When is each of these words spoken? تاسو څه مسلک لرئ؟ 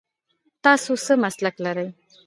تاسو 0.63 0.91
څه 1.05 1.13
مسلک 1.23 1.55
لرئ؟ 1.65 1.87